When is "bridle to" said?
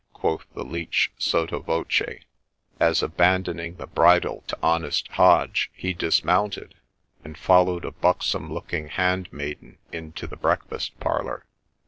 3.85-4.57